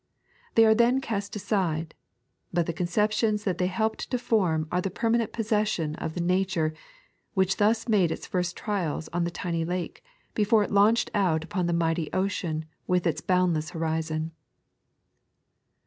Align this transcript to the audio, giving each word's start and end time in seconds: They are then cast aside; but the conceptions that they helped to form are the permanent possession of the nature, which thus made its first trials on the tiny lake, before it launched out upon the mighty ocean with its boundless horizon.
They 0.55 0.65
are 0.65 0.73
then 0.73 0.99
cast 0.99 1.35
aside; 1.35 1.93
but 2.51 2.65
the 2.65 2.73
conceptions 2.73 3.43
that 3.43 3.59
they 3.59 3.67
helped 3.67 4.09
to 4.09 4.17
form 4.17 4.67
are 4.71 4.81
the 4.81 4.89
permanent 4.89 5.31
possession 5.31 5.93
of 5.97 6.15
the 6.15 6.21
nature, 6.21 6.73
which 7.35 7.57
thus 7.57 7.87
made 7.87 8.11
its 8.11 8.25
first 8.25 8.57
trials 8.57 9.09
on 9.13 9.25
the 9.25 9.29
tiny 9.29 9.63
lake, 9.63 10.03
before 10.33 10.63
it 10.63 10.71
launched 10.71 11.11
out 11.13 11.43
upon 11.43 11.67
the 11.67 11.71
mighty 11.73 12.09
ocean 12.13 12.65
with 12.87 13.05
its 13.05 13.21
boundless 13.21 13.69
horizon. 13.77 14.31